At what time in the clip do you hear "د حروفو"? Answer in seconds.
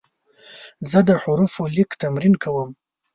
1.07-1.63